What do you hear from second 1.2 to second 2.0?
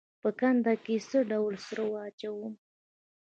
ډول سره